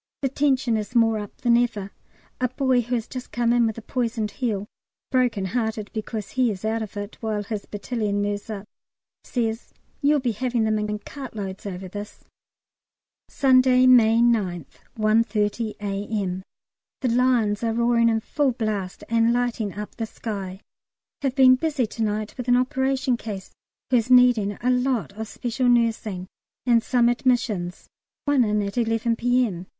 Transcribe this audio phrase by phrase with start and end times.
[0.23, 1.91] The tension is more up than ever.
[2.39, 4.65] A boy who has just come in with a poisoned heel
[5.11, 8.65] (broken hearted because he is out of it, while his battalion moves up)
[9.23, 12.23] says, "You'll be having them in in cartloads over this."
[13.29, 16.41] Sunday, May 9th, 1.30 A.M.
[17.01, 20.61] The Lions are roaring in full blast and lighting up the sky.
[21.21, 23.51] Have been busy to night with an operation case
[23.91, 26.25] who is needing a lot of special nursing,
[26.65, 27.87] and some admissions
[28.25, 29.67] one in at 11 P.M.